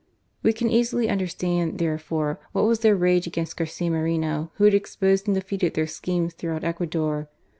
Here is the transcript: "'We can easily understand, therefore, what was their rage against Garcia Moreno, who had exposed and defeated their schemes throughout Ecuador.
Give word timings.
"'We 0.41 0.51
can 0.51 0.71
easily 0.71 1.09
understand, 1.09 1.77
therefore, 1.77 2.39
what 2.53 2.65
was 2.65 2.79
their 2.79 2.95
rage 2.95 3.27
against 3.27 3.55
Garcia 3.55 3.91
Moreno, 3.91 4.49
who 4.55 4.63
had 4.63 4.73
exposed 4.73 5.27
and 5.27 5.35
defeated 5.35 5.75
their 5.75 5.85
schemes 5.85 6.33
throughout 6.33 6.63
Ecuador. 6.63 7.29